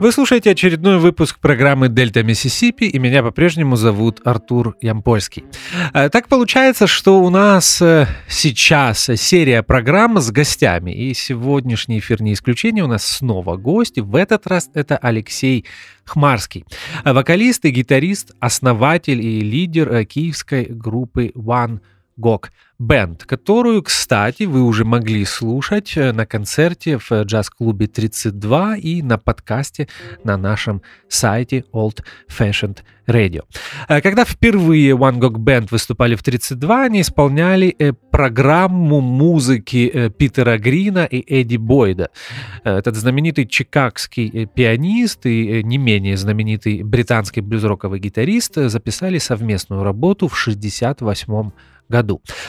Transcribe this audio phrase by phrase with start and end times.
[0.00, 5.44] Вы слушаете очередной выпуск программы «Дельта Миссисипи», и меня по-прежнему зовут Артур Ямпольский.
[5.92, 12.22] Э, так получается, что у нас э, сейчас серия программ с гостями, и сегодняшний эфир
[12.22, 14.00] не исключение, у нас снова гости.
[14.00, 15.66] В этот раз это Алексей
[16.06, 16.64] Хмарский,
[17.04, 21.80] вокалист и гитарист, основатель и лидер э, киевской группы One
[22.16, 29.02] Гог Бенд, которую, кстати, вы уже могли слушать э, на концерте в джаз-клубе 32 и
[29.02, 29.86] на подкасте
[30.24, 33.42] на нашем сайте Old Fashioned Radio.
[33.86, 40.56] Э, когда впервые One Gog Band выступали в 32, они исполняли э, программу музыки Питера
[40.56, 42.08] Грина и Эдди Бойда.
[42.64, 50.38] Этот знаменитый чикагский пианист и не менее знаменитый британский блюзроковый гитарист записали совместную работу в
[50.38, 51.52] 68 году.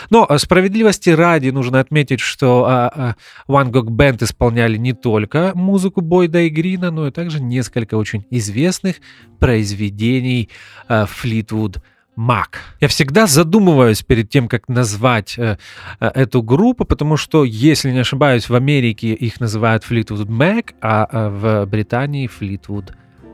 [0.09, 3.16] Но э, справедливости ради нужно отметить, что а,
[3.47, 7.95] а, One Gog Band исполняли не только музыку Бойда и Грина, но и также несколько
[7.95, 8.97] очень известных
[9.39, 10.50] произведений
[10.88, 11.81] Флитвуд
[12.16, 12.59] Мак.
[12.81, 15.58] Я всегда задумываюсь перед тем, как назвать э,
[16.00, 21.08] э, эту группу, потому что, если не ошибаюсь, в Америке их называют Fleetwood Mac, а
[21.09, 22.92] э, в Британии Fleetwood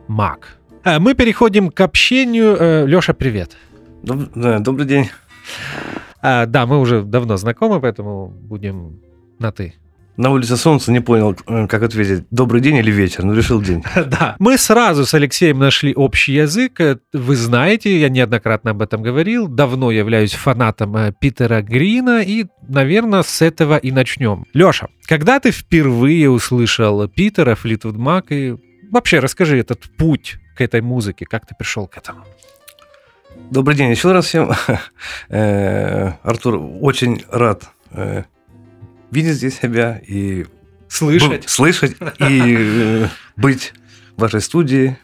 [0.08, 0.38] Mac.
[1.00, 2.56] Мы переходим к общению.
[2.58, 3.58] Э, Леша, привет.
[4.04, 5.10] Доб- да, добрый день.
[6.22, 9.00] А, да, мы уже давно знакомы, поэтому будем
[9.40, 9.76] на «ты».
[10.18, 13.84] На улице солнце, не понял, э, как ответить, добрый день или вечер, но решил день.
[13.96, 16.82] Да, мы сразу с Алексеем нашли общий язык.
[16.82, 22.48] Э, вы знаете, я неоднократно об этом говорил, давно являюсь фанатом э, Питера Грина, и,
[22.68, 24.46] наверное, с этого и начнем.
[24.54, 28.56] Леша, когда ты впервые услышал Питера, Флитвуд Мак, и
[28.90, 32.24] вообще расскажи этот путь к этой музыке, как ты пришел к этому?
[33.52, 34.52] Добрый день еще раз всем.
[35.30, 37.70] Артур, очень рад
[39.12, 40.46] видеть здесь себя и
[40.88, 43.74] слышать, слышать и быть
[44.16, 44.98] в вашей студии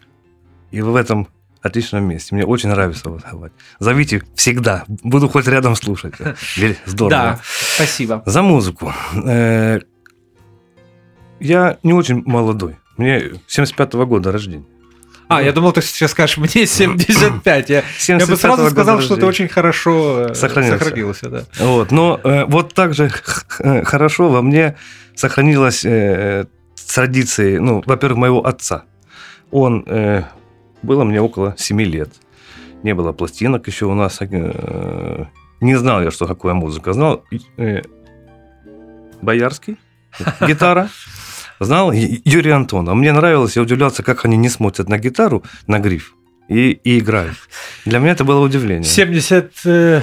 [0.71, 1.27] и в этом
[1.61, 2.35] отличном месте.
[2.35, 3.55] Мне очень нравится вас говорить.
[3.79, 4.83] Зовите всегда.
[4.87, 6.15] Буду хоть рядом слушать.
[6.85, 7.09] Здорово.
[7.09, 8.23] Да, спасибо.
[8.25, 8.93] За музыку.
[11.39, 12.77] Я не очень молодой.
[12.97, 14.65] Мне 75 -го года рождения.
[15.37, 17.69] А, я думал, ты сейчас скажешь, мне 75.
[17.69, 20.79] Я, я бы сразу сказал, что ты очень хорошо э, сохранился.
[20.79, 21.43] сохранился да.
[21.59, 23.11] вот, но э, вот так же
[23.59, 24.75] э, хорошо во мне
[25.15, 26.45] сохранилась э,
[26.93, 28.83] традиции, ну, во-первых, моего отца.
[29.51, 30.23] Он, э,
[30.81, 32.09] было мне около 7 лет.
[32.83, 34.19] Не было пластинок еще у нас.
[34.21, 35.25] Э,
[35.61, 36.93] не знал я, что такое музыка.
[36.93, 37.23] Знал
[37.57, 37.81] э,
[39.21, 39.77] Боярский,
[40.47, 40.89] гитара
[41.63, 42.89] знал Юрий Антон.
[42.89, 46.15] А мне нравилось, я удивлялся, как они не смотрят на гитару, на гриф,
[46.47, 47.35] и, и играют.
[47.85, 48.83] Для меня это было удивление.
[48.83, 49.51] 70...
[49.65, 50.01] Э,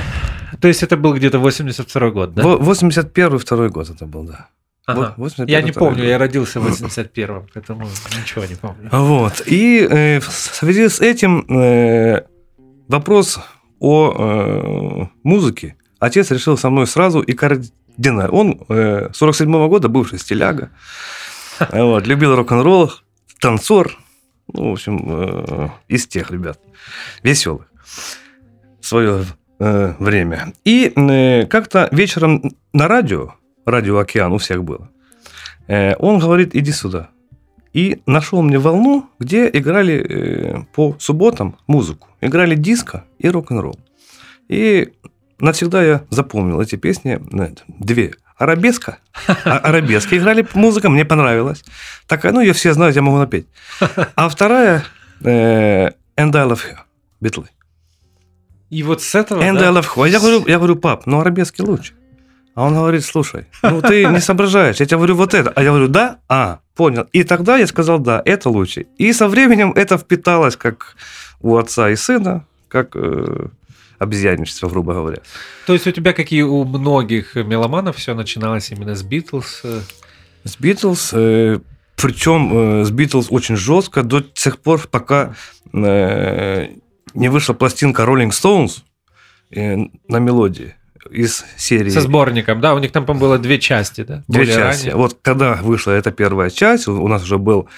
[0.60, 2.43] то есть это был где-то 82 год, да?
[2.43, 4.48] 81-2 год это был, да.
[4.87, 5.15] Ага.
[5.47, 6.06] я не помню, год.
[6.06, 7.88] я родился в 81-м, поэтому
[8.21, 8.88] ничего не помню.
[8.91, 9.42] Вот.
[9.47, 12.25] И э, в связи с этим э,
[12.88, 13.38] вопрос
[13.78, 18.31] о э, музыке отец решил со мной сразу и кардинально.
[18.31, 20.71] Он э, 47-го года бывший стиляга.
[21.72, 22.93] Вот, любил рок-н-ролл,
[23.41, 23.97] танцор,
[24.53, 26.59] ну, в общем, э, из тех ребят,
[27.22, 27.71] веселых
[28.81, 29.25] свое
[29.59, 30.53] э, время.
[30.65, 33.34] И э, как-то вечером на радио,
[33.66, 34.91] радио «Океан» у всех было,
[35.69, 37.10] он говорит, иди сюда.
[37.72, 42.09] И нашел мне волну, где играли по субботам музыку.
[42.21, 43.78] Играли диско и рок-н-ролл.
[44.48, 44.92] И
[45.38, 47.21] навсегда я запомнил эти песни,
[47.69, 48.99] две арабеска.
[49.45, 51.62] А, арабески играли музыка, мне понравилась.
[52.06, 53.47] Такая, ну, ее все знают, я могу напеть.
[54.15, 54.83] А вторая
[55.23, 56.78] э, And I Love You,
[57.21, 57.49] Битлы.
[58.71, 59.69] И вот с этого, And да?
[59.69, 60.05] I Love You.
[60.05, 61.93] А я говорю, я говорю, пап, ну, арабески лучше.
[62.55, 64.81] А он говорит, слушай, ну ты не соображаешь.
[64.81, 65.53] Я тебе говорю вот это.
[65.55, 66.19] А я говорю, да?
[66.28, 67.07] А, понял.
[67.12, 68.87] И тогда я сказал, да, это лучше.
[68.98, 70.97] И со временем это впиталось как
[71.41, 73.48] у отца и сына, как э,
[74.01, 75.19] обезьянничество, грубо говоря.
[75.67, 79.61] То есть у тебя, как и у многих меломанов, все начиналось именно с Битлз?
[79.63, 79.81] Э?
[80.45, 81.61] С Битлз, э,
[81.97, 85.37] причем э, с Битлз очень жестко до тех пор, пока
[85.73, 88.83] не вышла пластинка Rolling Stones
[89.51, 90.75] на мелодии
[91.11, 91.91] из серии.
[91.91, 92.75] Со сборником, да?
[92.75, 94.25] У них там, по-моему, было две части, да?
[94.29, 94.87] Две Более части.
[94.87, 94.97] Ранее.
[94.97, 97.69] Вот когда вышла эта первая часть, у нас уже был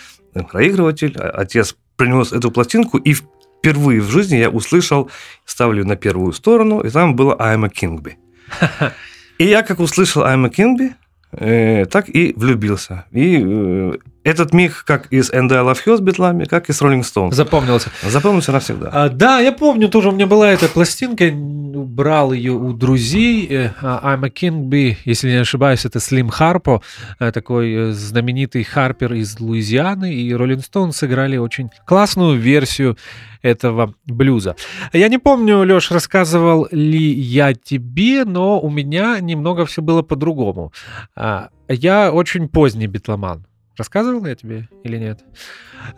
[0.51, 3.15] проигрыватель, а отец принес эту пластинку, и
[3.63, 5.09] впервые в жизни я услышал,
[5.45, 8.15] ставлю на первую сторону, и там было I'm a Kingby.
[9.39, 10.93] И я как услышал I'm a Kingby,
[11.33, 13.05] э, так и влюбился.
[13.13, 13.93] И э,
[14.25, 17.33] этот миг как из And I Love You с Битлами, как и с Rolling Stones.
[17.35, 17.91] Запомнился.
[18.03, 18.91] Запомнился навсегда.
[18.93, 23.47] А, да, я помню, тоже у меня была эта пластинка, брал ее у друзей.
[23.51, 26.83] э, а, I'm a King Bee, если не ошибаюсь, это Слим Харпо,
[27.19, 32.97] э, такой э, знаменитый харпер из Луизианы, и Rolling Stones сыграли очень классную версию
[33.43, 34.55] этого блюза.
[34.93, 40.73] Я не помню, Леш, рассказывал ли я тебе, но у меня немного все было по-другому.
[41.17, 43.47] А, Я очень поздний битломан.
[43.77, 45.25] Рассказывал я тебе или нет?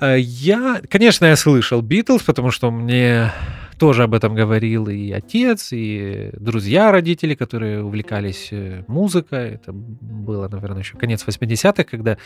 [0.00, 3.32] Э, Я, конечно, я слышал Битлз, потому что мне
[3.78, 9.54] тоже об этом говорил и отец, и друзья родители, которые увлекались э, музыкой.
[9.54, 12.16] Это было, наверное, еще конец 80-х, когда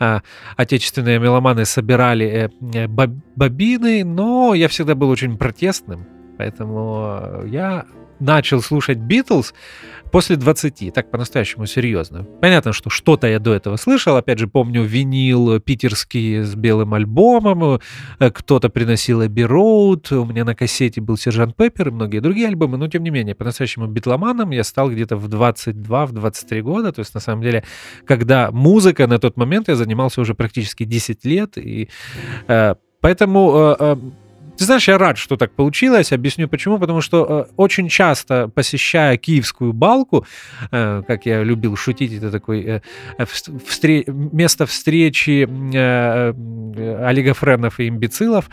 [0.00, 0.22] а,
[0.56, 6.06] отечественные меломаны собирали э, э, боб- бобины, но я всегда был очень протестным,
[6.38, 7.86] поэтому я
[8.18, 9.54] начал слушать Битлз
[10.12, 12.24] после 20, так по-настоящему серьезно.
[12.40, 17.80] Понятно, что что-то я до этого слышал, опять же, помню винил питерский с белым альбомом,
[18.18, 22.48] э, кто-то приносил Эбби Роуд, у меня на кассете был Сержант Пеппер и многие другие
[22.48, 27.14] альбомы, но тем не менее, по-настоящему битломаном я стал где-то в 22-23 года, то есть
[27.14, 27.64] на самом деле,
[28.04, 31.88] когда музыка на тот момент, я занимался уже практически 10 лет, и
[32.48, 33.76] э, поэтому...
[33.78, 33.96] э, э,
[34.56, 36.12] ты знаешь, я рад, что так получилось.
[36.12, 36.78] Объясню почему.
[36.78, 40.26] Потому что э, очень часто, посещая киевскую балку,
[40.70, 42.80] э, как я любил шутить, это такой э,
[43.18, 46.32] вс- встре- место встречи э,
[46.76, 48.48] э, олигофренов и имбецилов.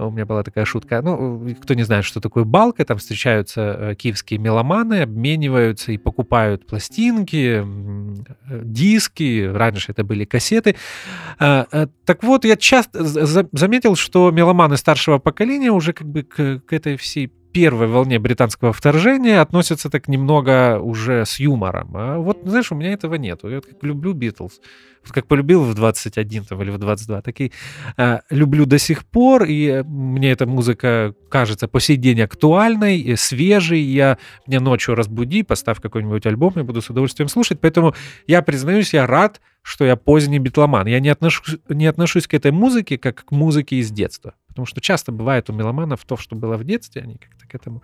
[0.00, 1.02] У меня была такая шутка.
[1.02, 6.66] Ну, кто не знает, что такое балка, там встречаются э, киевские меломаны, обмениваются и покупают
[6.66, 9.44] пластинки, э, диски.
[9.52, 10.76] Раньше это были кассеты.
[11.38, 15.37] Так вот, я часто за- за- заметил, что меломаны старшего поколения
[15.70, 21.24] уже как бы к, к этой всей первой волне британского вторжения относятся так немного уже
[21.24, 21.96] с юмором.
[21.96, 23.40] А вот, знаешь, у меня этого нет.
[23.42, 24.60] Я вот как люблю Битлз,
[25.04, 27.52] вот как полюбил в 21 там, или в 22, так и
[27.96, 32.98] а, люблю до сих пор, и э, мне эта музыка кажется по сей день актуальной,
[32.98, 33.80] и свежей.
[33.80, 37.60] Я мне ночью разбуди, поставь какой-нибудь альбом, я буду с удовольствием слушать.
[37.60, 37.94] Поэтому
[38.26, 40.86] я признаюсь, я рад, что я поздний битломан.
[40.86, 44.34] Я не отношусь, не отношусь к этой музыке как к музыке из детства.
[44.58, 47.80] Потому что часто бывает у меломанов то, что было в детстве, они как-то к этому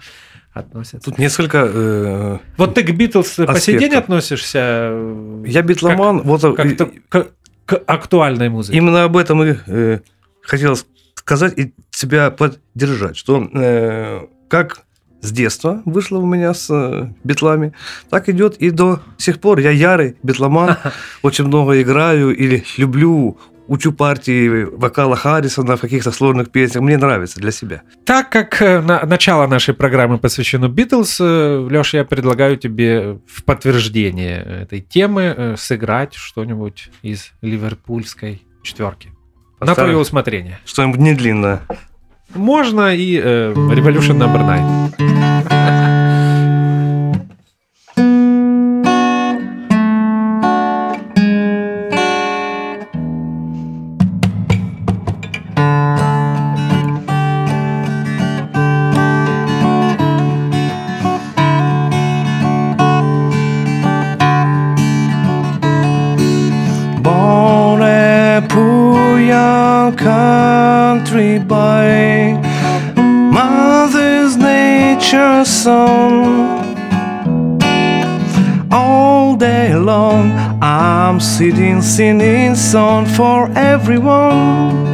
[0.52, 1.08] относятся.
[1.08, 1.70] Тут несколько...
[1.72, 4.58] э, Вот ты к Битлз по сей день относишься
[4.90, 7.28] э, я битломан, вот э, как-то к,
[7.64, 8.76] к актуальной музыке.
[8.76, 10.00] именно об этом и э,
[10.42, 10.76] хотел
[11.14, 14.82] сказать и себя поддержать, что э, как
[15.20, 17.72] с детства вышло у меня с э, битлами,
[18.10, 19.60] так идет и до сих пор.
[19.60, 20.76] Я ярый битломан,
[21.22, 26.82] очень много играю или люблю, учу партии вокала Харрисона в каких-то сложных песнях.
[26.82, 27.82] Мне нравится для себя.
[28.04, 33.44] Так как э, на, начало нашей программы посвящено Битлз, э, Леша, я предлагаю тебе в
[33.44, 39.12] подтверждение этой темы э, сыграть что-нибудь из ливерпульской четверки.
[39.58, 39.66] Поставим.
[39.68, 40.58] На твое усмотрение.
[40.64, 41.62] Что-нибудь не длинное.
[42.34, 45.84] Можно и э, Revolution Number 9.
[71.24, 72.38] country boy,
[73.32, 76.60] mother's nature's song
[78.70, 84.93] All day long, I'm sitting singing song for everyone.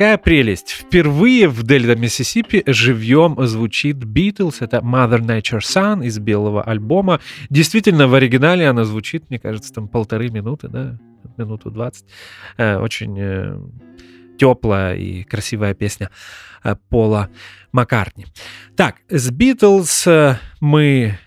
[0.00, 0.70] Какая прелесть!
[0.70, 4.62] Впервые в Дельта, Миссисипи живьем звучит Битлз.
[4.62, 7.20] Это Mother Nature Sun из белого альбома.
[7.50, 10.98] Действительно, в оригинале она звучит, мне кажется, там полторы минуты, да,
[11.36, 12.06] минуту двадцать.
[12.56, 13.68] Э, Очень
[14.38, 16.08] теплая и красивая песня
[16.64, 17.28] э, Пола
[17.70, 18.24] Маккартни.
[18.76, 21.18] Так, с Битлз э, мы...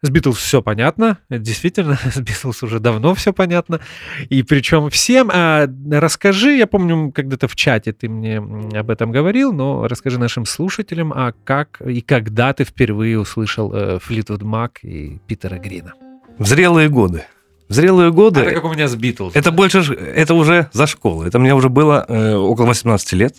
[0.00, 3.80] С Битлз все понятно, действительно, с Битлз уже давно все понятно,
[4.28, 5.28] и причем всем.
[5.32, 10.46] А расскажи, я помню, когда-то в чате ты мне об этом говорил, но расскажи нашим
[10.46, 15.94] слушателям, а как и когда ты впервые услышал э, Флитвуд Мак и Питера Грина?
[16.38, 17.24] В зрелые годы.
[17.68, 18.40] В зрелые годы...
[18.40, 19.34] Это как у меня с Битлз.
[19.34, 21.24] Это больше, это уже за школу.
[21.24, 23.34] Это мне уже было э, около 18 лет.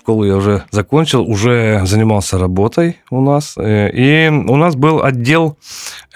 [0.00, 3.54] Школу я уже закончил, уже занимался работой у нас.
[3.58, 5.58] э, и у нас был отдел,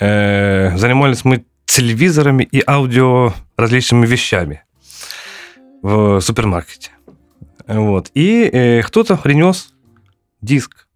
[0.01, 4.63] э, занимались мы телевизорами и аудио различными вещами
[5.83, 6.93] в супермаркете.
[7.67, 8.11] Вот.
[8.15, 9.75] И э, кто-то принес
[10.41, 10.89] диск.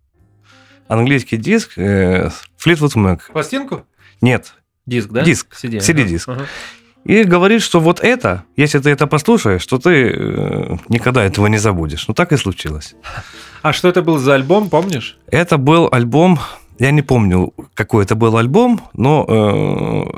[0.88, 3.20] Английский диск Fleetwood Mac.
[3.30, 3.84] Пластинку?
[4.22, 4.54] Нет.
[4.86, 5.24] Диск, да?
[5.24, 5.48] Диск.
[5.62, 5.76] CD.
[5.80, 6.26] CD-диск.
[6.30, 6.46] Ага.
[7.04, 11.58] И говорит, что вот это, если ты это послушаешь, то ты э, никогда этого не
[11.58, 12.06] забудешь.
[12.08, 12.94] Ну так и случилось.
[13.62, 15.18] А что это был за альбом, помнишь?
[15.30, 16.38] Это был альбом,
[16.78, 19.24] я не помню, какой это был альбом, но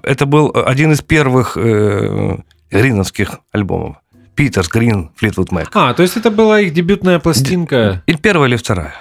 [0.05, 2.39] э, это был один из первых э,
[2.71, 3.97] гриновских альбомов.
[4.35, 5.71] Питерс Грин, Флитвуд Мэк.
[5.75, 8.03] А, то есть это была их дебютная пластинка.
[8.07, 8.95] Или первая, или вторая.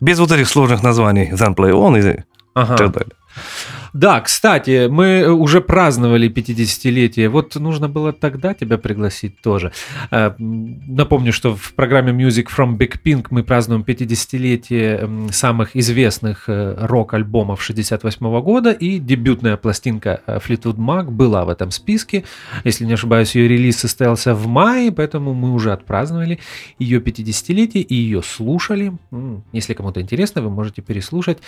[0.00, 2.24] Без вот этих сложных названий Then Play On и
[2.54, 2.76] Ага.
[2.76, 3.12] так далее.
[3.92, 7.28] Да, кстати, мы уже праздновали 50-летие.
[7.28, 9.72] Вот нужно было тогда тебя пригласить тоже.
[10.10, 16.44] Э, Напомню, что в программе Music from Big Pink мы празднуем 50-летие м, самых известных
[16.48, 22.24] э, рок-альбомов 68 года, и дебютная пластинка э, Fleetwood Mac была в этом списке.
[22.64, 26.38] Если не ошибаюсь, ее релиз состоялся в мае, поэтому мы уже отпраздновали
[26.78, 28.92] ее 50-летие и ее слушали.
[29.52, 31.38] Если кому-то интересно, вы можете переслушать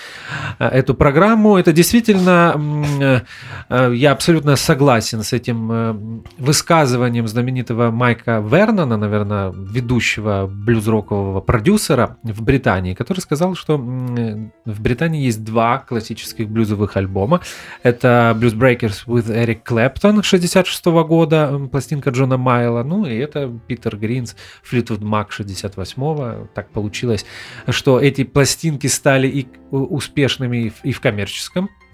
[0.58, 1.56] э, эту программу.
[1.56, 3.20] Это действительно, м, э,
[3.68, 5.94] э, я абсолютно согласен с этим э,
[6.38, 15.22] высказыванием знаменитого Майка Вернона, наверное, ведущего блюз-рокового продюсера в Британии, который сказал, что в Британии
[15.24, 17.40] есть два классических блюзовых альбома.
[17.82, 23.96] Это Blues Breakers with Eric Clapton 66 года, пластинка Джона Майла, ну и это Питер
[23.96, 24.36] Гринс
[24.70, 27.24] Fleetwood Mac 68 Так получилось,
[27.68, 30.92] что эти пластинки стали и успешными и в- и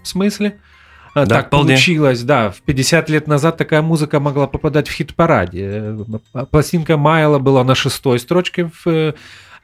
[0.03, 0.57] в смысле.
[1.13, 1.69] А, Да, так вполне.
[1.69, 2.51] получилось, да.
[2.51, 5.95] В 50 лет назад такая музыка могла попадать в хит-параде.
[6.33, 9.13] Э, Пластинка Майла была на шестой строчке в э,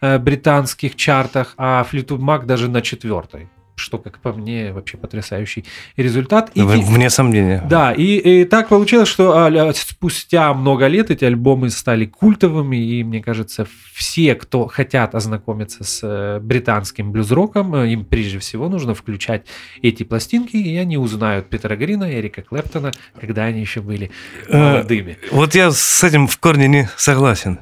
[0.02, 3.50] э, британских чартах, а Fleetwood Mac даже на четвертой.
[3.76, 5.66] Что, как по мне, вообще потрясающий
[5.98, 6.52] результат.
[6.56, 7.64] И Вне сомнения.
[7.70, 13.04] да, и, и так получилось, что а, спустя много лет эти альбомы стали культовыми, и
[13.04, 18.94] мне кажется, все, кто хотят ознакомиться с э, британским блюз-роком, э, им прежде всего нужно
[18.94, 19.46] включать
[19.82, 24.12] эти пластинки, и они узнают Питера Грина и Эрика Клэптона, когда они еще были
[24.48, 25.18] Э, молодыми.
[25.32, 27.60] Вот я с этим в корне не согласен,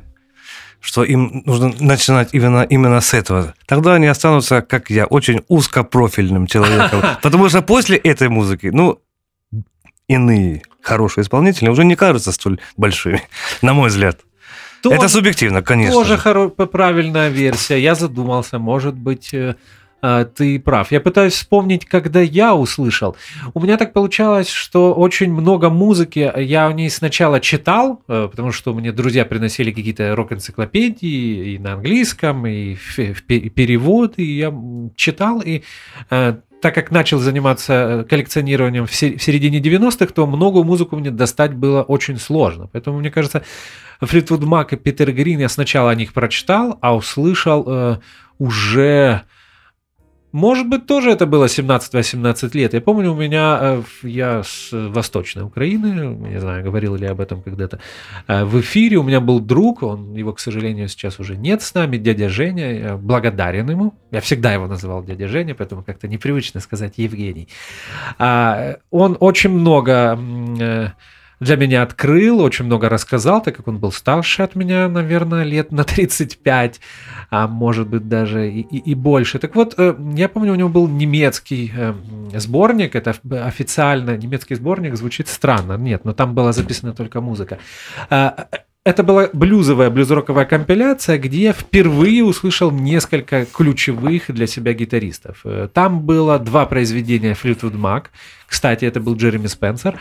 [0.84, 3.54] что им нужно начинать именно, именно с этого.
[3.66, 7.02] Тогда они останутся, как я, очень узкопрофильным человеком.
[7.22, 9.00] Потому что после этой музыки, ну,
[10.10, 13.22] иные хорошие исполнители уже не кажутся столь большими,
[13.62, 14.20] на мой взгляд.
[14.82, 15.94] Тоже- Это субъективно, конечно.
[15.94, 16.22] Тоже же.
[16.22, 17.80] хоро- правильная версия.
[17.80, 19.56] Я задумался, может быть, э,
[20.36, 20.92] ты прав.
[20.92, 23.16] Я пытаюсь вспомнить, когда я услышал.
[23.54, 28.52] У меня так получалось, что очень много музыки я о ней сначала читал, э, потому
[28.52, 34.24] что мне друзья приносили какие-то рок-энциклопедии и на английском, и в, в пе- перевод, и
[34.24, 34.54] я
[34.96, 35.64] читал, и
[36.10, 40.98] э, так как начал заниматься э, коллекционированием в се- в середине 90-х, то многую музыку
[40.98, 42.68] мне достать было очень сложно.
[42.74, 43.44] Поэтому, мне кажется,
[44.02, 47.98] Флитвуд Мак и Питер Грин, я сначала о них прочитал, а услышал э,
[48.38, 49.22] уже...
[50.34, 52.74] Может быть, тоже это было 17-18 лет.
[52.74, 57.22] Я помню, у меня, э, я с Восточной Украины, не знаю, говорил ли я об
[57.22, 57.80] этом когда-то,
[58.28, 61.76] э, в эфире у меня был друг, он, его, к сожалению, сейчас уже нет с
[61.76, 63.94] нами, дядя Женя, я благодарен ему.
[64.10, 67.48] Я всегда его называл дядя Женя, поэтому как-то непривычно сказать Евгений.
[68.18, 70.20] А, Он очень много
[70.60, 70.88] э,
[71.44, 75.72] для меня открыл, очень много рассказал, так как он был старше от меня, наверное, лет
[75.72, 76.80] на 35,
[77.30, 79.40] а может быть даже и, и- и больше.
[79.40, 84.18] Так вот, э, я помню, у него был немецкий э, м, сборник, это оф- официально
[84.18, 87.58] немецкий сборник, звучит странно, нет, но там была записана только музыка.
[88.86, 95.40] Это была блюзовая, блюзроковая компиляция, где я впервые услышал несколько ключевых для себя гитаристов.
[95.46, 98.08] Э, Там было два произведения Fleetwood Mac.
[98.46, 100.00] Кстати, это был Джереми Спенсер.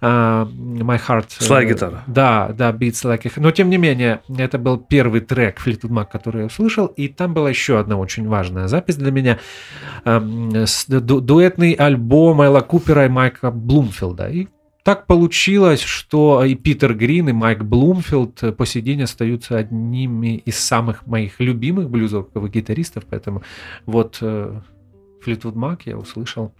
[0.00, 1.26] А, My Heart...
[1.40, 2.04] э, Слайд-гитара.
[2.06, 3.40] Да, да, Beats Like a...
[3.40, 6.86] Но, тем не менее, это был первый трек Fleetwood Mac, который я услышал.
[6.86, 9.40] И там была еще одна очень важная запись для меня.
[10.04, 14.28] Ду- дуэтный альбом Элла Купера и Майка Блумфилда.
[14.30, 14.46] И
[14.82, 20.58] так получилось, что и Питер Грин, и Майк Блумфилд по сей день остаются одними из
[20.58, 23.42] самых моих любимых блюзовых гитаристов, поэтому
[23.86, 24.60] вот э,
[25.24, 26.52] Fleetwood Mac я услышал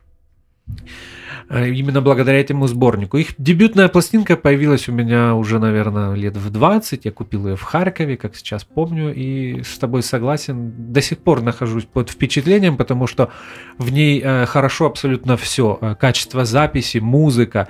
[1.51, 3.17] именно благодаря этому сборнику.
[3.19, 7.05] Их дебютная пластинка появилась у меня уже, наверное, лет в 20.
[7.05, 10.93] Я купил ее в Харькове, как сейчас помню, и с тобой согласен.
[10.93, 13.31] До сих пор нахожусь под впечатлением, потому что
[13.79, 15.97] в ней э, хорошо абсолютно все.
[15.99, 17.69] Качество записи, музыка.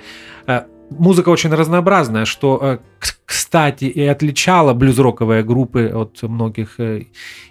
[0.99, 2.77] Музыка очень разнообразная, что, э,
[3.25, 7.05] кстати, и отличала блюз-роковые группы от многих э,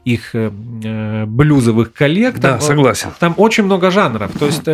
[0.05, 0.51] их э,
[1.27, 2.39] блюзовых коллег.
[2.39, 3.11] Да, согласен.
[3.19, 4.33] Там очень много жанров.
[4.39, 4.65] То есть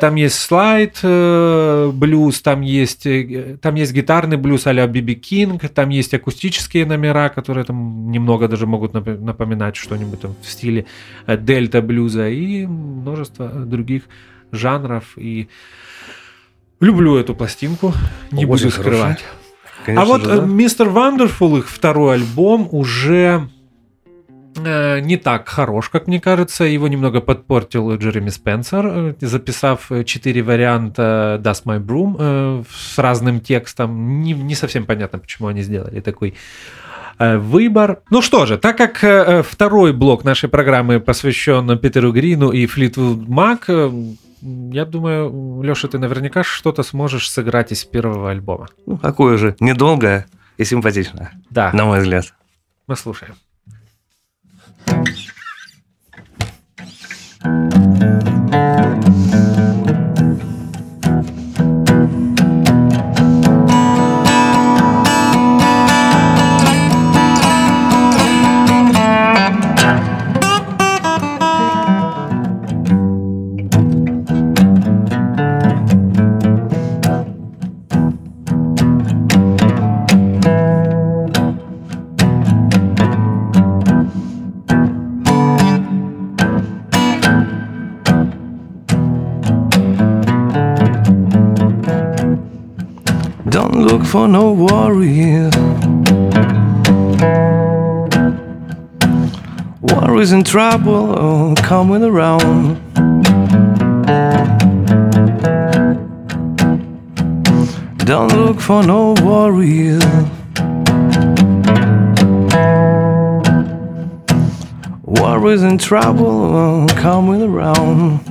[0.00, 3.06] там есть слайд блюз, там есть,
[3.60, 8.66] там есть гитарный блюз а-ля Биби Кинг, там есть акустические номера, которые там немного даже
[8.66, 10.86] могут напоминать что-нибудь там в стиле
[11.26, 14.02] дельта блюза и множество других
[14.52, 15.04] жанров.
[15.16, 15.48] И
[16.80, 17.92] Люблю эту пластинку,
[18.30, 19.24] не Очень буду скрывать.
[19.84, 20.46] Конечно а вот же, да?
[20.46, 23.48] Мистер Вандерфул, их второй альбом, уже
[24.56, 26.64] э, не так хорош, как мне кажется.
[26.64, 33.40] Его немного подпортил Джереми Спенсер, э, записав четыре варианта Dust My Broom э, с разным
[33.40, 34.22] текстом.
[34.22, 36.34] Не, не совсем понятно, почему они сделали такой
[37.18, 38.02] э, выбор.
[38.10, 43.26] Ну что же, так как э, второй блок нашей программы посвящен Питеру Грину и Флитвуд
[43.26, 43.68] Мак,
[44.40, 48.68] я думаю, Леша, ты наверняка что-то сможешь сыграть из первого альбома.
[48.86, 50.26] Ну, какое же, недолгое
[50.56, 51.32] и симпатичное.
[51.50, 51.70] Да.
[51.72, 52.34] На мой взгляд.
[52.86, 53.34] Мы слушаем.
[94.08, 95.50] For no warrior.
[99.82, 102.80] Worries and trouble oh, coming around.
[108.06, 110.00] Don't look for no warrior.
[115.02, 118.27] Worries and trouble oh, coming around.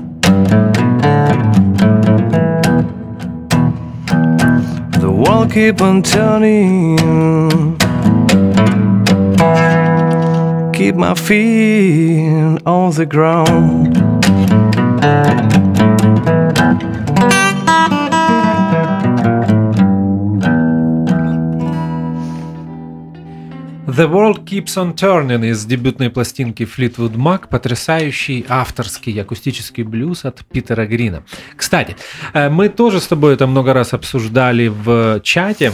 [5.11, 6.97] World keep on turning.
[10.73, 13.97] Keep my feet on the ground.
[23.97, 30.45] The World Keeps on Turning из дебютной пластинки Fleetwood Mac, потрясающий авторский акустический блюз от
[30.45, 31.23] Питера Грина.
[31.55, 31.95] Кстати,
[32.33, 35.71] э, мы тоже с тобой это много раз обсуждали в чате.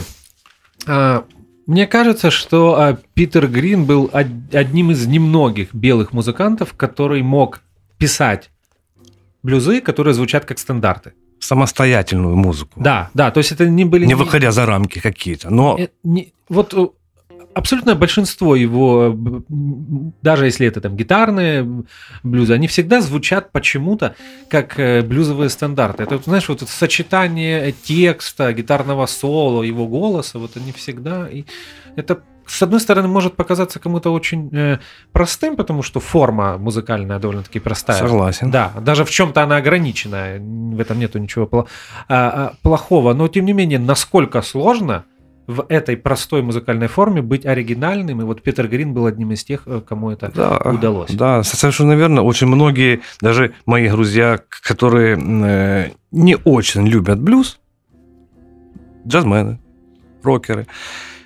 [0.86, 1.20] Э,
[1.66, 7.60] мне кажется, что э, Питер Грин был одним из немногих белых музыкантов, который мог
[7.98, 8.50] писать
[9.42, 12.80] блюзы, которые звучат как стандарты самостоятельную музыку.
[12.80, 14.06] Да, да, то есть это не были...
[14.06, 15.78] Не выходя за рамки какие-то, но...
[16.02, 16.72] Не, вот
[17.54, 19.14] абсолютное большинство его,
[20.22, 21.84] даже если это там гитарные
[22.22, 24.14] блюзы, они всегда звучат почему-то
[24.48, 26.02] как э, блюзовые стандарты.
[26.02, 31.28] Это, знаешь, вот это сочетание текста, гитарного соло, его голоса, вот они всегда...
[31.28, 31.44] И
[31.96, 34.78] это с одной стороны, может показаться кому-то очень э,
[35.12, 37.98] простым, потому что форма музыкальная довольно-таки простая.
[37.98, 38.50] Согласен.
[38.50, 41.66] Да, даже в чем-то она ограниченная, в этом нету ничего а,
[42.08, 43.14] а, плохого.
[43.14, 45.04] Но тем не менее, насколько сложно
[45.46, 49.62] в этой простой музыкальной форме быть оригинальным, и вот Питер Грин был одним из тех,
[49.66, 51.10] э, кому это да, удалось.
[51.10, 52.22] Да, совершенно верно.
[52.22, 57.58] Очень многие, даже мои друзья, которые э, не очень любят блюз,
[59.06, 59.58] джазмены,
[60.22, 60.66] рокеры,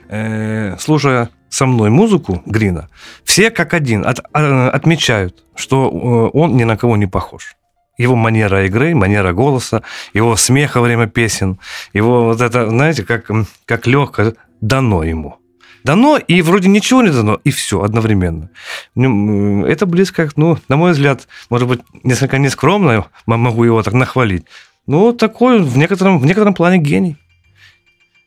[0.08, 2.88] э, слушая со мной музыку Грина,
[3.24, 7.57] все как один от, отмечают, что он ни на кого не похож
[7.98, 9.82] его манера игры, манера голоса,
[10.14, 11.58] его смех во время песен,
[11.92, 13.30] его вот это, знаете, как,
[13.66, 15.36] как легко дано ему.
[15.84, 18.50] Дано, и вроде ничего не дано, и все одновременно.
[18.94, 24.44] Ну, это близко, ну, на мой взгляд, может быть, несколько нескромно, могу его так нахвалить,
[24.86, 27.16] но такой в некотором, в некотором плане гений.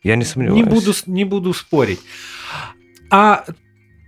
[0.03, 0.65] Я не сомневаюсь.
[0.65, 1.99] Не буду, не буду спорить.
[3.11, 3.43] А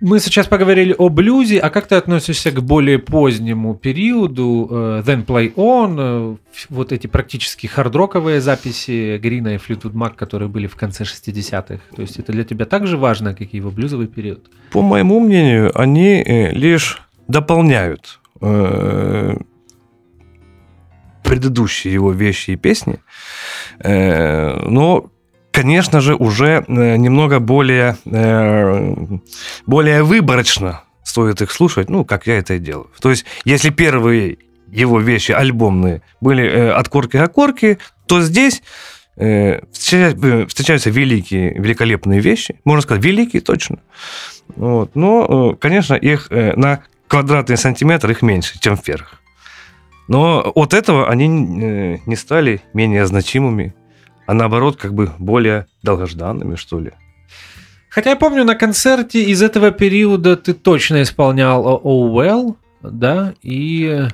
[0.03, 5.25] мы сейчас поговорили о блюзе, а как ты относишься к более позднему периоду uh, Then
[5.25, 6.37] Play On, uh,
[6.67, 11.79] вот эти практически хардроковые записи Грина и Флитвуд Мак, которые были в конце 60-х?
[11.95, 14.51] То есть это для тебя так же важно, как и его блюзовый период?
[14.71, 19.37] По моему мнению, они э, лишь дополняют э,
[21.23, 22.99] предыдущие его вещи и песни,
[23.79, 25.12] э, но
[25.53, 28.95] конечно же, уже э, немного более, э,
[29.65, 32.89] более выборочно стоит их слушать, ну, как я это и делаю.
[32.99, 38.63] То есть, если первые его вещи альбомные были э, от корки до корки, то здесь
[39.15, 43.77] встреча- встречаются великие, великолепные вещи, можно сказать, великие точно.
[44.55, 44.95] Вот.
[44.95, 49.21] Но, конечно, их на квадратный сантиметр их меньше, чем вверх.
[50.07, 53.75] Но от этого они не стали менее значимыми,
[54.25, 56.91] а наоборот, как бы более долгожданными, что ли.
[57.89, 64.07] Хотя я помню, на концерте из этого периода ты точно исполнял Oh Well, да, и...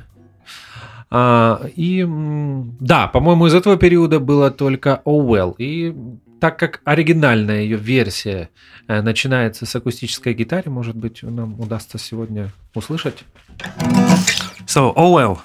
[1.10, 5.56] а, и да, по-моему, из этого периода было только Oh Well.
[5.58, 5.96] И
[6.40, 8.50] так как оригинальная ее версия
[8.88, 13.24] э, начинается с акустической гитары, может быть, нам удастся сегодня услышать.
[14.66, 15.40] So, oh well.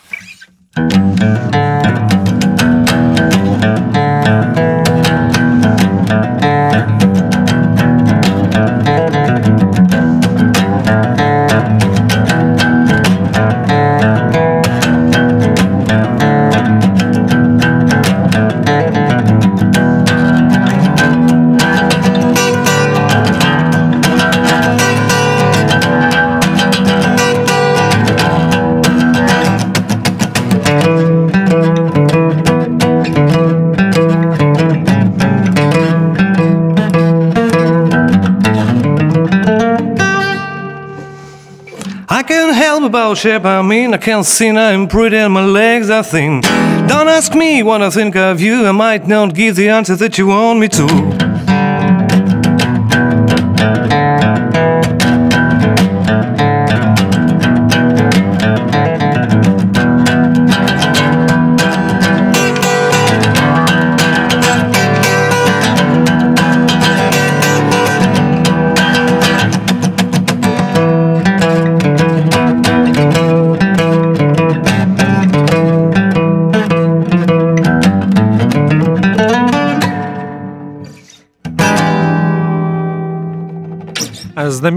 [43.14, 46.40] Shape, I mean, I can't see I'm pretty and my legs are thin.
[46.40, 50.18] Don't ask me what I think of you, I might not give the answer that
[50.18, 51.23] you want me to.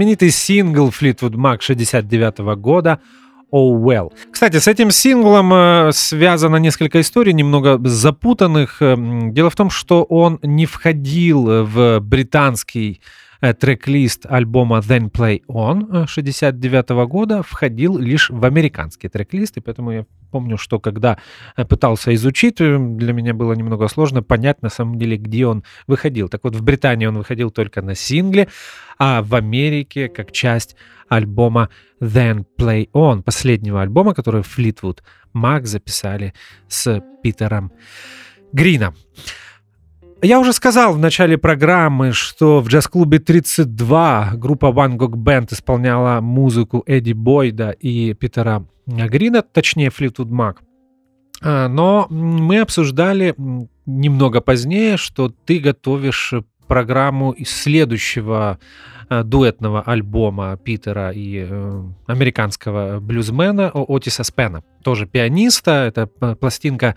[0.08, 2.98] Знаменитый сингл Fleetwood Mac 69 года
[3.52, 4.10] Oh Well.
[4.32, 8.80] Кстати, с этим синглом э, связано несколько историй, немного запутанных.
[8.80, 13.02] Эм, Дело в том, что он не входил в британский
[13.40, 20.06] трек-лист альбома Then Play On 69 года, входил лишь в американский трек-лист, и поэтому я
[20.30, 21.18] помню, что когда
[21.56, 25.64] э, пытался изучить, э, для меня было немного сложно понять на самом деле, где он
[25.86, 26.28] выходил.
[26.28, 28.48] Так вот, в Британии он выходил только на сингле,
[28.98, 30.76] а в Америке как часть
[31.08, 31.70] альбома
[32.00, 34.98] Then Play On, последнего альбома, который Fleetwood
[35.34, 36.34] Mac записали
[36.68, 37.72] с Питером
[38.52, 38.94] Грином.
[40.20, 46.20] Я уже сказал в начале программы, что в джаз-клубе 32 группа One Gog Band исполняла
[46.20, 50.56] музыку Эдди Бойда и Питера Грина, точнее Fleetwood Mac.
[51.40, 53.36] А, Но мы обсуждали
[53.86, 56.34] немного позднее, что ты готовишь
[56.66, 58.58] программу из следующего
[59.08, 64.62] э, дуэтного альбома Питера и э, американского блюзмена Отиса Спена.
[64.88, 65.70] Тоже пианиста.
[65.86, 66.94] Эта пластинка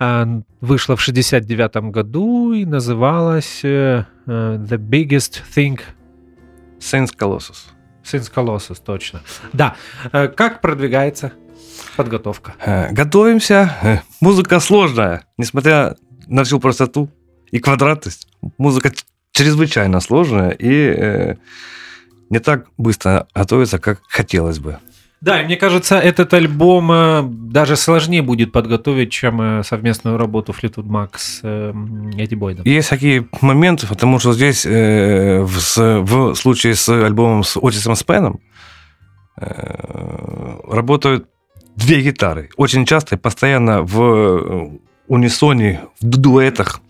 [0.00, 0.24] э,
[0.62, 5.78] вышла в 69 году и называлась э, э, The Biggest Thing
[6.80, 7.66] Saints Colossus.
[8.02, 9.20] Since Colossus, точно.
[9.52, 9.76] Да.
[10.10, 11.32] Э, Как продвигается
[11.98, 12.54] подготовка?
[12.92, 14.02] Готовимся.
[14.22, 15.96] Музыка сложная, несмотря
[16.28, 17.10] на всю простоту
[17.50, 18.26] и квадратность.
[18.56, 18.90] Музыка
[19.32, 21.36] чрезвычайно сложная и
[22.30, 24.78] не так быстро готовится, как хотелось бы.
[25.20, 30.52] Да, и мне кажется, этот альбом э, даже сложнее будет подготовить, чем э, совместную работу
[30.52, 31.40] Fleetwood Mac с
[32.16, 32.64] Эдди Бойдом.
[32.64, 35.56] Есть такие моменты, потому что здесь э, в,
[36.02, 38.40] в случае с альбомом с Отисом Спеном
[39.40, 41.28] э, работают
[41.74, 42.50] две гитары.
[42.56, 44.78] Очень часто и постоянно в э,
[45.08, 46.80] унисоне, в дуэтах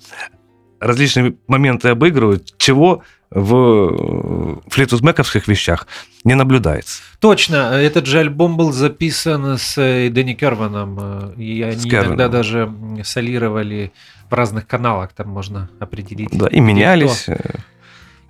[0.81, 5.87] различные моменты обыгрывают, чего в флейтус мэковских вещах
[6.25, 7.03] не наблюдается.
[7.21, 12.07] Точно, этот же альбом был записан с э, Дэнни Керваном, э, и они Керваном.
[12.09, 12.73] иногда даже
[13.05, 13.93] солировали
[14.31, 16.31] в разных каналах, там можно определить.
[16.33, 17.25] Да, и менялись.
[17.25, 17.37] кто.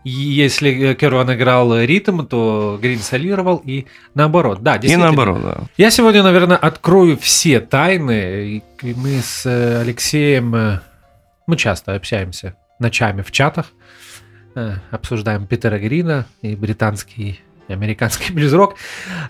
[0.05, 4.63] И если э, Керван играл ритм, то Грин солировал, и наоборот.
[4.63, 5.07] Да, И действительно.
[5.07, 5.57] наоборот, да.
[5.77, 8.63] Я сегодня, наверное, открою все тайны.
[8.83, 10.81] И мы с э, Алексеем, э,
[11.47, 14.18] мы часто общаемся ночами в чатах, э,
[14.91, 18.77] обсуждаем Питера Грина и британский американский блюз-рок.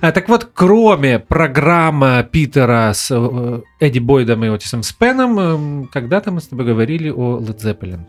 [0.00, 6.31] А, Так вот, кроме программы Питера с э, Эдди Бойдом и Отисом Спеном, э, когда-то
[6.31, 8.00] мы с тобой говорили о Led Zeppelin.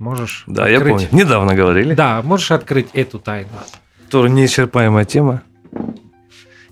[0.00, 1.24] Можешь Да, я открыть- помню.
[1.24, 1.94] Недавно говорили.
[1.94, 3.48] Да, можешь открыть эту тайну.
[4.10, 5.42] Тоже неисчерпаемая тема.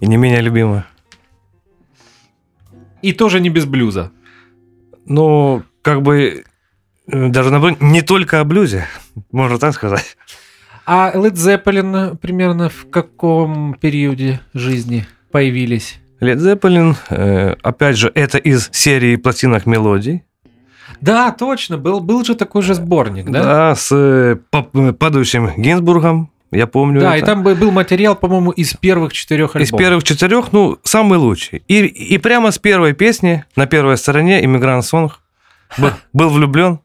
[0.01, 0.85] И не менее любимая.
[3.03, 4.11] И тоже не без блюза.
[5.07, 6.45] Но как бы
[7.09, 8.87] даже наоборот, не только о блюзе,
[9.33, 10.17] можно так сказать.
[10.87, 16.01] А Led Zeppelin примерно в каком периоде жизни появились?
[16.21, 20.25] Led Zeppelin, э, опять же, это из серии пластинок мелодий.
[21.01, 23.43] Да, точно, был, был же такой же сборник, да?
[23.43, 27.01] Да, с э, э, падающим Гинзбургом, я помню.
[27.01, 27.25] Да, это.
[27.25, 29.81] и там бы- был материал, по-моему, из первых четырех альбомов.
[29.81, 31.63] Из первых четырех, ну, самый лучший.
[31.69, 35.21] И, и прямо с первой песни на первой стороне «Иммигрант Сонг»
[35.77, 36.81] был, был влюблен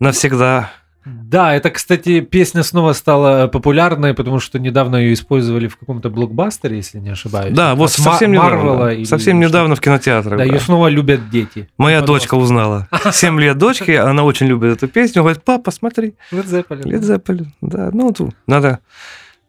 [0.00, 0.70] навсегда.
[1.06, 6.76] Да, это, кстати, песня снова стала популярной, потому что недавно ее использовали в каком-то блокбастере,
[6.76, 7.56] если не ошибаюсь.
[7.56, 8.56] Да, вот От Ма- совсем недавно.
[8.56, 10.38] Марвела или совсем недавно в кинотеатрах.
[10.38, 10.52] Да, да.
[10.52, 11.70] ее снова любят дети.
[11.78, 12.24] Моя Подростки.
[12.26, 12.86] дочка узнала.
[13.12, 15.22] Семь лет дочки, она очень любит эту песню.
[15.22, 16.86] Говорит, папа, смотри, Led Zeppelin.
[16.86, 17.54] Лед Зеппелин.
[17.62, 18.80] Да, ну, тут надо...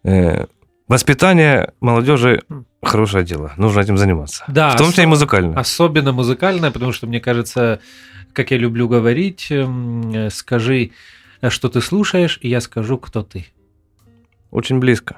[0.05, 0.45] э,
[0.87, 2.43] воспитание молодежи
[2.81, 3.51] хорошее дело.
[3.57, 4.45] Нужно этим заниматься.
[4.47, 5.59] Да, в том числе и музыкально.
[5.59, 7.79] Особенно музыкальная, потому что, мне кажется,
[8.33, 10.91] как я люблю говорить, эм, э, скажи,
[11.41, 13.45] э, что ты слушаешь, и я скажу, кто ты.
[14.51, 15.17] Очень близко.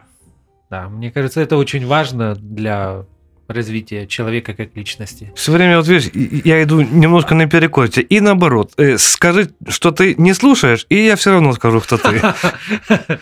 [0.69, 3.06] Да, мне кажется, это очень важно для
[3.47, 5.32] развития человека как личности.
[5.36, 6.12] Все время, вот видишь,
[6.45, 8.04] я иду немножко наперекор тебе.
[8.04, 12.21] И наоборот, э, скажи, что ты не слушаешь, и я все равно скажу, кто ты.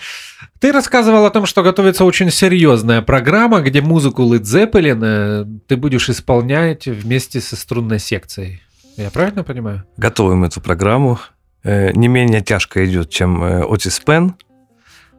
[0.59, 6.07] Ты рассказывал о том, что готовится очень серьезная программа, где музыку Led Zeppelin ты будешь
[6.07, 8.61] исполнять вместе со струнной секцией.
[8.97, 9.83] Я правильно понимаю?
[9.97, 11.19] Готовим эту программу.
[11.63, 14.35] Э, Не менее тяжко идет, чем э, Отис Пен.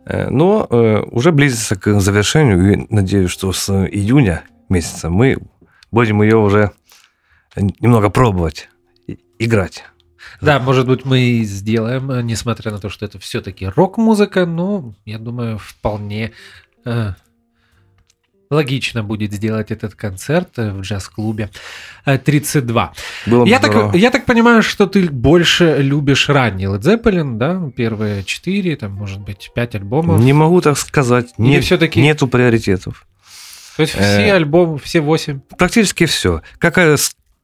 [0.05, 0.67] Э, Но
[1.11, 2.73] уже близится к завершению.
[2.73, 5.39] И надеюсь, что с июня месяца мы
[5.91, 6.73] будем ее уже
[7.57, 8.69] немного пробовать,
[9.39, 9.85] играть.
[10.41, 15.19] Да, может быть, мы и сделаем, несмотря на то, что это все-таки рок-музыка, но я
[15.19, 16.33] думаю, вполне
[18.53, 21.51] логично будет сделать этот концерт э, в джаз-клубе
[22.05, 22.93] э, 32.
[23.27, 23.93] Было бы Я здорово.
[23.93, 27.61] так, я так понимаю, что ты больше любишь ранний Led Zeppelin, да?
[27.75, 30.21] Первые четыре, там, может быть, пять альбомов.
[30.21, 31.29] Не могу так сказать.
[31.39, 33.07] Или Нет, всё-таки- Нету приоритетов.
[33.77, 35.41] То есть э, все альбомы, все восемь.
[35.57, 36.43] Практически все.
[36.59, 36.97] Как э,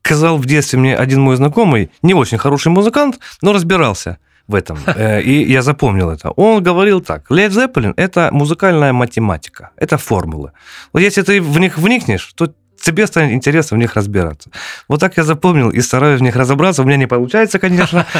[0.02, 4.18] сказал в детстве мне один мой знакомый, не очень хороший музыкант, но разбирался
[4.48, 4.78] в этом.
[4.86, 6.30] Э, И я запомнил это.
[6.30, 7.30] Он говорил так.
[7.30, 10.52] Led Zeppelin– это музыкальная математика, это формулы.
[10.92, 14.50] Вот если ты в них вникнешь, то тебе станет интересно в них разбираться.
[14.88, 16.82] Вот так я запомнил и стараюсь в них разобраться.
[16.82, 18.06] У меня не получается, конечно.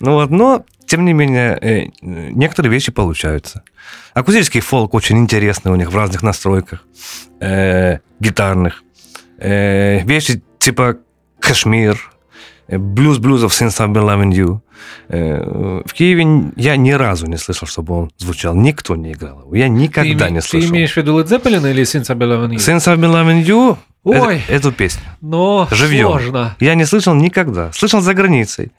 [0.00, 3.62] Ну вот, но, тем не менее, э, некоторые вещи получаются.
[4.12, 6.84] Акустический фолк очень интересный у них в разных настройках
[7.40, 8.82] э, гитарных.
[9.38, 10.96] Э, вещи типа
[11.40, 12.12] Кашмир,
[12.68, 14.60] блюз блюзов Since I've been loving you.
[15.08, 18.54] Э, в Киеве я ни разу не слышал, чтобы он звучал.
[18.54, 19.54] Никто не играл его.
[19.54, 20.70] Я никогда ты, не ты слышал.
[20.70, 22.56] имеешь в виду Led Zeppelin или Since I've Been Loving You?
[22.56, 24.42] Since I've been loving you, Ой.
[24.48, 25.02] э- эту песню.
[25.20, 26.08] Но Живьем.
[26.08, 26.56] сложно.
[26.60, 27.70] Я не слышал никогда.
[27.72, 28.72] Слышал за границей.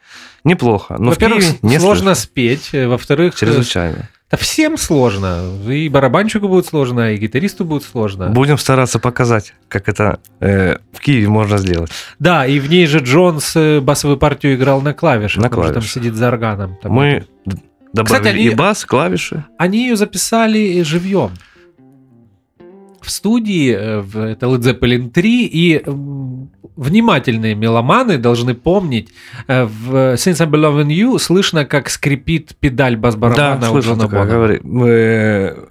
[0.44, 0.96] Неплохо.
[1.00, 2.24] Но в Во-первых, Киеве не сложно слышал.
[2.24, 2.70] спеть.
[2.74, 4.10] э, Во-вторых, э, Чрезвычайно.
[4.32, 5.44] Да всем сложно.
[5.70, 8.30] И барабанщику будет сложно, и гитаристу будет сложно.
[8.30, 11.92] Будем стараться показать, как это э, в Киеве можно сделать.
[12.20, 15.38] Да, и в ней же Джонс э, басовую партию играл на клавишах.
[15.44, 15.92] На же там клавишах.
[15.92, 16.78] сидит за органом.
[16.82, 17.06] Там Мы
[17.46, 17.58] это.
[17.94, 19.46] добавили Кстати, они- и бас, клавиши.
[19.60, 21.32] Они ее записали живьем.
[23.06, 25.82] В студии, э, это Led Zeppelin 3, и
[26.76, 29.10] внимательные меломаны должны помнить,
[29.48, 34.60] э, в Since Been Loving You слышно, как скрипит педаль бас-барабана Да, у Джона говори.
[34.88, 35.66] Э,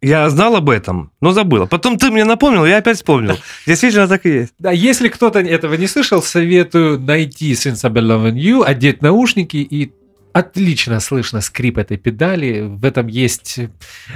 [0.00, 1.66] Я знал об этом, но забыл.
[1.66, 3.36] Потом ты мне напомнил, я опять вспомнил.
[3.66, 4.54] Действительно так и есть.
[4.58, 9.92] Да, если кто-то этого не слышал, советую найти Since Been Loving You, одеть наушники и
[10.32, 12.60] отлично слышно скрип этой педали.
[12.60, 13.58] В этом есть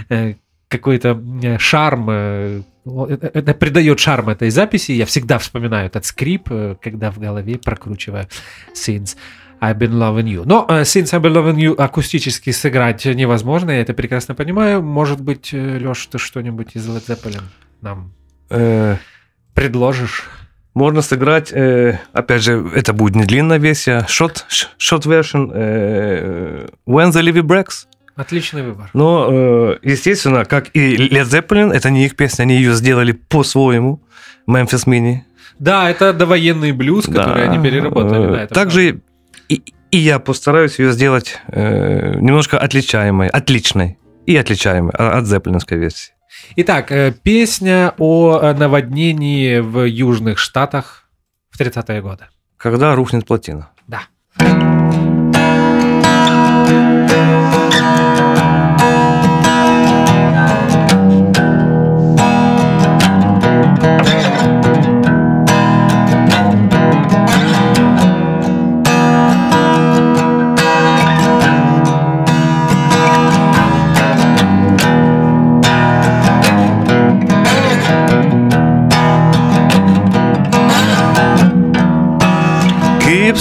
[0.09, 0.35] э,
[0.73, 2.63] какой-то э, шарм, э,
[3.09, 4.93] это, это придает шарм этой записи.
[4.93, 8.27] Я всегда вспоминаю этот скрип, э, когда в голове прокручиваю
[8.75, 9.17] Since
[9.61, 10.43] I've been loving you.
[10.45, 14.83] Но э, Since I've been loving you акустически сыграть невозможно, я это прекрасно понимаю.
[14.83, 17.43] Может быть, Леш, ты что-нибудь из Led Zeppelin
[17.81, 18.13] нам
[18.53, 18.97] Э,
[19.55, 20.25] предложишь?
[20.75, 24.45] Можно сыграть, э, опять же, это будет не длинная версия, short,
[24.79, 27.87] short version э, When the Levy Breaks.
[28.17, 28.91] Отличный выбор.
[28.93, 34.03] Но, э, естественно, как и Led Zeppelin, это не их песня, они ее сделали по-своему.
[34.49, 35.21] Memphis Mini.
[35.59, 38.33] Да, это довоенный блюз, который они переработали.
[38.33, 39.01] Да, Также
[39.49, 45.79] и, и я постараюсь ее сделать э, немножко отличаемой, отличной и отличаемой а- от зеппелинской
[45.79, 46.13] версии.
[46.57, 51.09] Итак, э, песня о э, наводнении в Южных Штатах
[51.51, 52.25] в 30-е годы.
[52.57, 53.71] Когда рухнет плотина.
[53.87, 54.03] Да.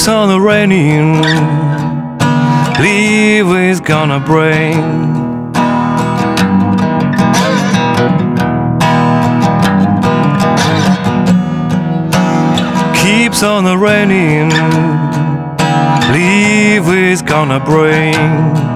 [0.02, 1.22] Keeps on the raining.
[2.82, 4.74] Leave is gonna bring.
[12.96, 14.50] Keeps on the raining.
[16.12, 18.71] Leave is gonna bring.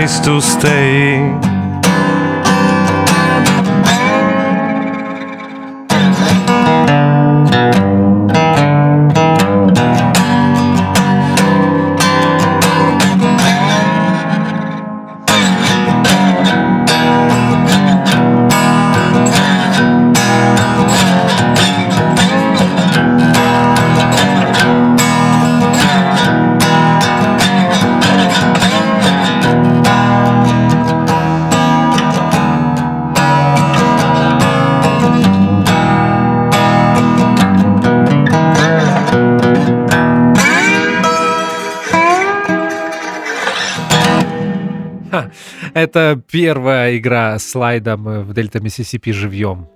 [0.00, 1.49] Place to stay.
[45.90, 49.66] Это первая игра с слайдом в Дельта Миссисипи живьем.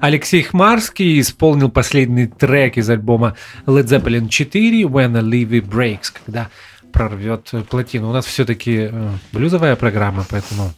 [0.00, 3.34] Алексей Хмарский исполнил последний трек из альбома
[3.66, 6.48] Led Zeppelin 4 When a Levy Breaks, когда
[6.92, 8.10] прорвет плотину.
[8.10, 10.72] У нас все-таки э, блюзовая программа, поэтому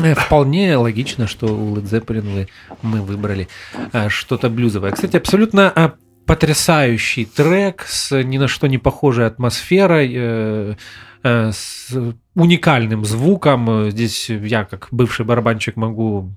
[0.00, 2.48] э, Вполне логично, что у Led Zeppelin
[2.82, 3.46] мы выбрали
[3.92, 4.90] э, что-то блюзовое.
[4.90, 5.94] Кстати, абсолютно
[6.28, 10.76] потрясающий трек с ни на что не похожей атмосферой,
[11.24, 11.88] с
[12.34, 13.90] уникальным звуком.
[13.90, 16.30] Здесь я, как бывший барабанщик, могу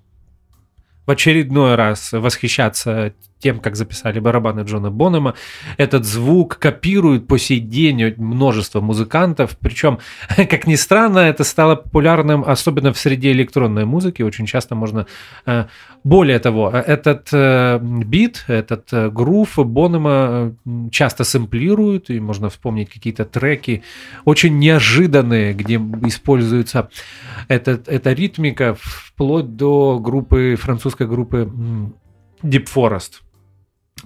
[1.06, 5.34] в очередной раз восхищаться тем, как записали барабаны Джона Бонома.
[5.78, 9.58] Этот звук копирует по сей день множество музыкантов.
[9.60, 10.00] Причем,
[10.38, 14.22] как ни странно, это стало популярным, особенно в среде электронной музыки.
[14.22, 15.06] Очень часто можно...
[15.46, 15.66] Э,
[16.04, 20.56] более того, этот э, бит, этот э, грув Бонома
[20.92, 23.84] часто сэмплируют, и можно вспомнить какие-то треки
[24.26, 25.76] очень неожиданные, где
[26.06, 26.90] используется
[27.48, 31.52] этот, эта ритмика вплоть до группы, французской группы
[32.44, 33.22] Deep Forest.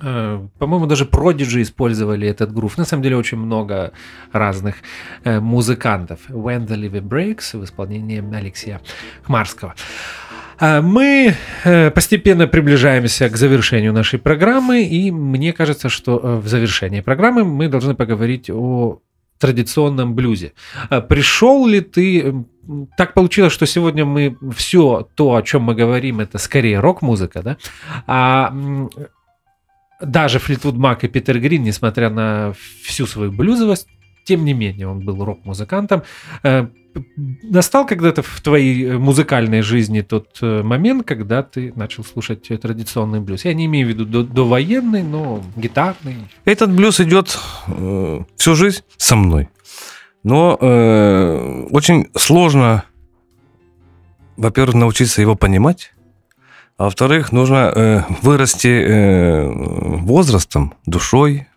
[0.01, 2.77] Э, по-моему, даже Prodigy использовали этот грув.
[2.77, 3.91] На самом деле очень много
[4.31, 4.75] разных
[5.23, 6.19] э, музыкантов.
[6.29, 8.81] When the Levy Breaks в исполнении Алексея
[9.23, 9.75] Хмарского.
[10.57, 17.01] А мы э, постепенно приближаемся к завершению нашей программы, и мне кажется, что в завершении
[17.01, 18.99] программы мы должны поговорить о
[19.37, 20.53] традиционном блюзе.
[21.09, 22.45] Пришел ли ты...
[22.97, 27.57] Так получилось, что сегодня мы все то, о чем мы говорим, это скорее рок-музыка, да?
[28.07, 28.53] А
[30.01, 32.53] даже Флитвуд Мак и Питер Грин, несмотря на
[32.83, 33.87] всю свою блюзовость,
[34.25, 36.03] тем не менее он был рок-музыкантом.
[36.43, 36.67] Э,
[37.43, 43.45] настал когда-то в твоей музыкальной жизни тот э, момент, когда ты начал слушать традиционный блюз?
[43.45, 46.15] Я не имею в виду до, довоенный, но гитарный.
[46.43, 49.49] Этот блюз идет э, всю жизнь со мной.
[50.23, 52.85] Но э, очень сложно,
[54.37, 55.93] во-первых, научиться его понимать.
[56.77, 59.49] А во-вторых, нужно э, вырасти э,
[60.01, 61.47] возрастом, душой,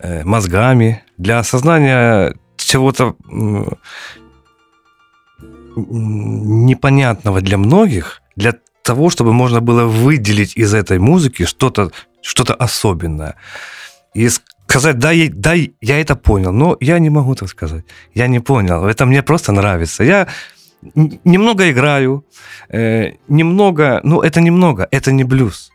[0.00, 3.64] э, мозгами для осознания чего-то э,
[5.76, 13.36] непонятного для многих, для того, чтобы можно было выделить из этой музыки что-то что особенное.
[14.14, 14.28] И
[14.66, 17.84] сказать, да, я, да, я это понял, но я не могу так сказать.
[18.12, 20.04] Я не понял, это мне просто нравится.
[20.04, 20.26] Я
[21.24, 22.24] немного играю,
[22.68, 25.72] э, немного, ну это немного, это не блюз.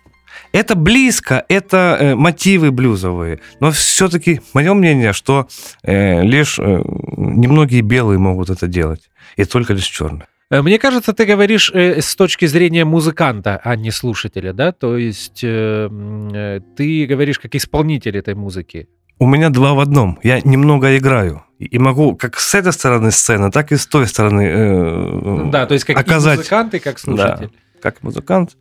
[0.52, 5.48] Это близко, это э, мотивы блюзовые, но все-таки мое мнение, что
[5.84, 6.84] э, лишь э,
[7.18, 10.28] немногие белые могут это делать, и только лишь черные.
[10.54, 14.72] Э, мне кажется, ты говоришь э, с точки зрения музыканта, а не слушателя, да?
[14.72, 15.90] То есть э,
[16.34, 18.88] э ты говоришь как исполнитель этой музыки.
[19.20, 20.20] У меня два в одном.
[20.24, 21.44] Я немного играю.
[21.64, 25.74] И могу как с этой стороны сцены, так и с той стороны э, Да, то
[25.74, 26.36] есть как оказать...
[26.36, 27.48] и музыкант, и как слушатель.
[27.48, 28.58] Да, как музыкант,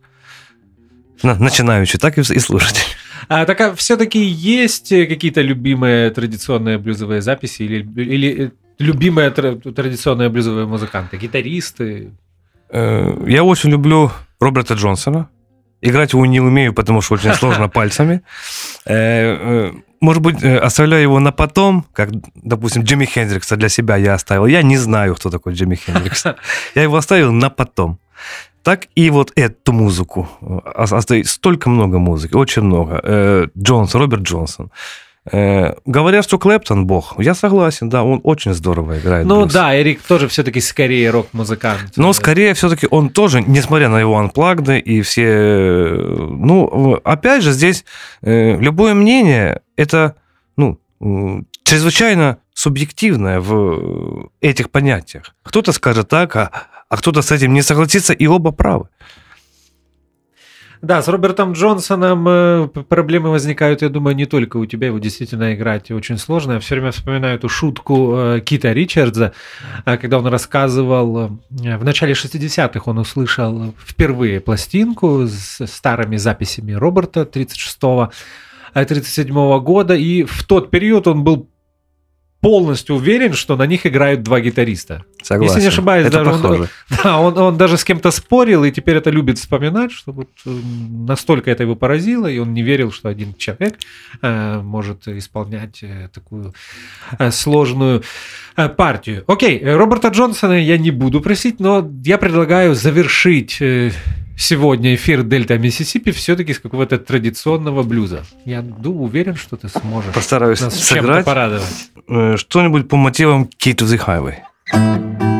[1.21, 2.83] начинающий, так и слушатель.
[3.29, 10.29] А так а все-таки есть какие-то любимые традиционные блюзовые записи или, или э, любимые традиционные
[10.29, 12.11] блюзовые музыканты, гитаристы?
[12.69, 15.29] Э, я очень люблю Роберта Джонсона.
[15.85, 18.21] Играть его не умею, потому что очень сложно пальцами.
[18.85, 24.13] Э, может быть, э, оставляю его на потом, как, допустим, Джимми Хендрикса для себя я
[24.13, 24.45] оставил.
[24.45, 26.25] Я не знаю, кто такой Джимми Хендрикс.
[26.75, 27.99] Я его оставил на потом.
[28.63, 30.29] Так и вот эту музыку.
[30.41, 30.59] Э,
[30.95, 33.01] Остается столько много музыки, очень много.
[33.03, 34.71] Э, Джонс, Роберт Джонсон.
[35.31, 37.15] Э, говорят, что Клэптон бог.
[37.17, 39.25] Я согласен, да, он очень здорово играет.
[39.25, 39.53] Ну блюз.
[39.53, 41.93] да, Эрик тоже все-таки скорее рок-музыкант.
[41.95, 45.23] Но скорее все-таки он тоже, несмотря на его анплагды и все...
[45.25, 47.85] э, Ну, опять же, здесь
[48.21, 50.15] э, любое мнение, это,
[50.57, 50.79] ну,
[51.63, 55.35] чрезвычайно субъективное в этих понятиях.
[55.43, 56.51] Кто-то скажет так, а,
[56.89, 58.89] а кто-то с этим не согласится, и оба правы.
[60.83, 65.55] Да, с Робертом Джонсоном э, проблемы возникают, я думаю, не только у тебя, его действительно
[65.55, 66.53] играть очень сложно.
[66.53, 69.31] Я все время вспоминаю эту шутку э, Кита Ричардса,
[69.85, 77.21] э, когда он рассказывал, в начале 60-х он услышал впервые пластинку с старыми записями Роберта
[77.21, 78.11] 36-го,
[78.73, 81.47] э, 37 года, и в тот период он был
[82.43, 85.05] полностью уверен, что на них играют два гитариста.
[85.21, 85.55] Согласен.
[85.55, 86.69] Если не ошибаюсь, это даже он- похоже.
[87.03, 90.49] Да, он, он даже с кем-то спорил, и теперь это любит вспоминать, что вот э,
[91.07, 93.75] настолько это его поразило, и он не верил, что один человек
[94.21, 96.53] э, может исполнять э, такую
[97.17, 98.03] э, сложную
[98.55, 99.23] партию.
[99.27, 103.91] Окей, э, Роберта Джонсона я не буду просить, но я предлагаю завершить э,
[104.37, 108.23] сегодня эфир Дельта Миссисипи все-таки с какого-то традиционного блюза.
[108.45, 111.89] Я думаю, уверен, что ты сможешь Постараюсь нас чем-то сыграть порадовать.
[112.07, 115.32] э, что-нибудь по мотивам Key to the Highway.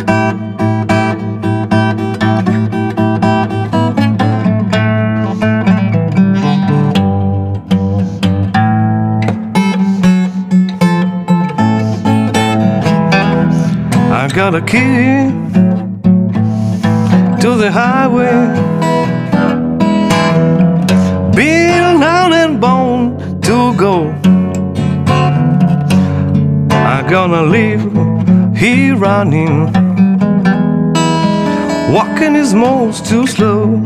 [14.43, 15.31] Got a key
[17.41, 18.35] to the highway,
[21.33, 24.09] built down and bone to go.
[26.75, 27.83] I'm gonna live
[28.57, 29.71] here running.
[31.93, 33.82] Walking is most too slow.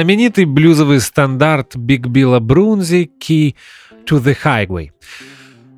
[0.00, 3.54] Знаменитый блюзовый стандарт Биг Билла Брунзи «Key
[4.06, 4.92] to the Highway».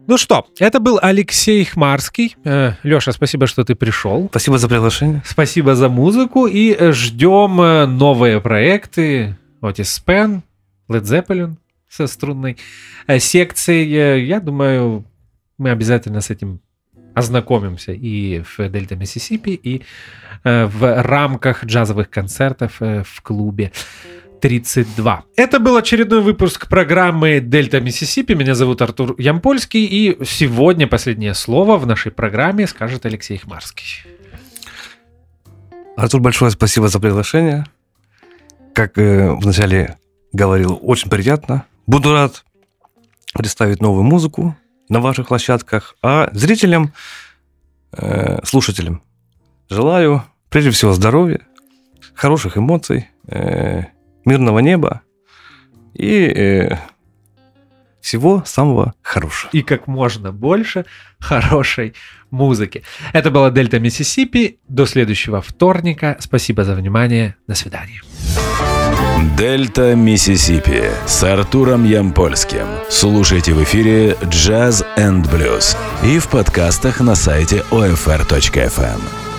[0.07, 2.37] Ну что, это был Алексей Хмарский.
[2.45, 4.29] Э, Леша, спасибо, что ты пришел.
[4.31, 5.23] Спасибо за приглашение.
[5.27, 10.43] Спасибо за музыку и э, ждем э, новые проекты Otis Spann,
[10.89, 11.57] Led Zeppelin
[11.89, 12.59] со струнной
[13.18, 14.25] секцией.
[14.25, 15.05] Я думаю,
[15.59, 16.61] мы обязательно с этим
[17.15, 19.83] ознакомимся и в Дельта Миссисипи, и
[20.45, 23.73] э, в рамках джазовых концертов э, в клубе
[24.41, 25.25] 32.
[25.37, 28.33] Это был очередной выпуск программы Дельта Миссисипи.
[28.33, 34.05] Меня зовут Артур Ямпольский, и сегодня последнее слово в нашей программе скажет Алексей Хмарский.
[35.97, 37.67] Артур, большое спасибо за приглашение.
[38.75, 39.97] Как э, вначале
[40.33, 41.67] говорил, очень приятно.
[41.87, 42.45] Буду рад
[43.35, 44.57] представить новую музыку
[44.93, 45.97] на ваших площадках.
[46.03, 46.93] А зрителям,
[47.93, 49.03] э, слушателям
[49.68, 51.40] желаю прежде всего здоровья,
[52.14, 53.84] хороших эмоций, э,
[54.26, 55.01] мирного неба
[55.95, 56.76] и э,
[58.03, 59.51] всего самого хорошего.
[59.53, 60.84] и как можно больше
[61.18, 61.95] хорошей
[62.30, 62.82] музыки.
[63.14, 64.59] Это была Дельта Миссисипи.
[64.68, 66.16] До следующего вторника.
[66.20, 67.36] Спасибо за внимание.
[67.47, 68.03] До свидания.
[69.37, 72.66] Дельта Миссисипи с Артуром Ямпольским.
[72.91, 79.32] Слушайте в эфире Jazz and Blues и в подкастах на сайте OFR.FM.